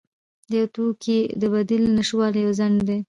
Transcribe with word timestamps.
د 0.49 0.51
یو 0.59 0.67
توکي 0.75 1.19
د 1.41 1.43
بدیل 1.53 1.83
نشتوالی 1.97 2.39
یو 2.43 2.51
خنډ 2.59 2.77
دی. 2.87 2.97